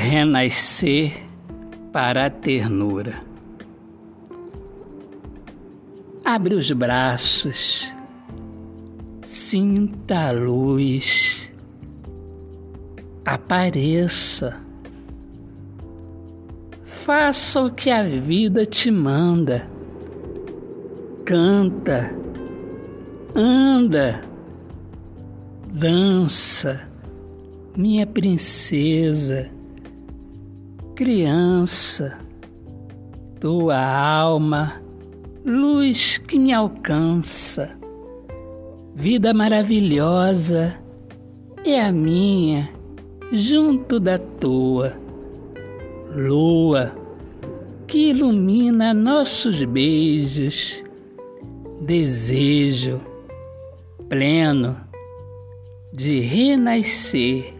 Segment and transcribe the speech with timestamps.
[0.00, 1.12] renascer
[1.92, 3.20] para a ternura.
[6.24, 7.94] Abre os braços,
[9.22, 11.52] sinta a luz,
[13.24, 14.56] apareça,
[16.84, 19.68] faça o que a vida te manda,
[21.26, 22.10] canta,
[23.34, 24.22] anda,
[25.72, 26.80] dança,
[27.76, 29.59] minha princesa
[31.00, 32.18] criança,
[33.40, 34.82] tua alma,
[35.42, 37.70] luz que me alcança,
[38.94, 40.78] vida maravilhosa
[41.64, 42.70] é a minha,
[43.32, 44.94] junto da tua,
[46.14, 46.94] lua
[47.86, 50.84] que ilumina nossos beijos,
[51.80, 53.00] desejo
[54.06, 54.76] pleno
[55.94, 57.54] de renascer,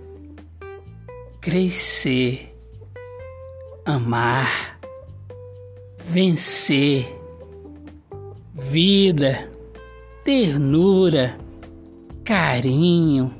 [1.41, 2.50] crescer
[3.91, 4.79] amar,
[6.07, 7.13] vencer,
[8.55, 9.49] vida,
[10.25, 11.37] ternura,
[12.25, 13.35] carinho,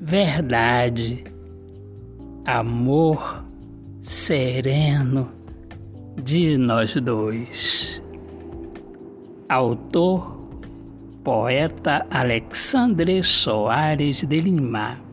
[0.00, 1.24] verdade,
[2.44, 3.44] amor
[4.02, 5.30] sereno
[6.22, 8.02] de nós dois.
[9.48, 10.36] Autor,
[11.22, 15.07] poeta Alexandre Soares de Lima.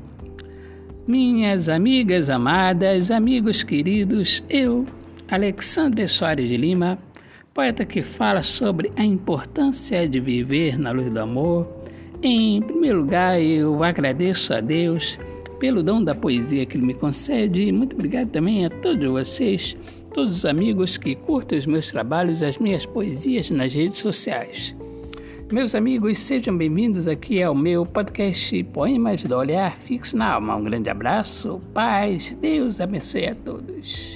[1.08, 4.88] Minhas amigas amadas, amigos queridos, eu,
[5.30, 6.98] Alexandre Soares de Lima,
[7.54, 11.68] poeta que fala sobre a importância de viver na luz do amor.
[12.24, 15.20] Em primeiro lugar, eu agradeço a Deus
[15.60, 19.78] pelo dom da poesia que Ele me concede e muito obrigado também a todos vocês,
[20.12, 24.76] todos os amigos que curtem os meus trabalhos, as minhas poesias nas redes sociais.
[25.52, 30.56] Meus amigos, sejam bem-vindos aqui ao meu podcast Poemas do Olhar Fixo na Alma.
[30.56, 34.15] Um grande abraço, paz, Deus abençoe a todos.